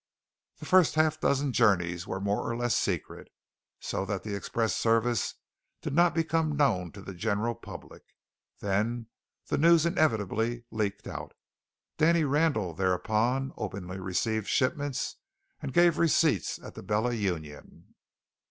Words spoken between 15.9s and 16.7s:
receipts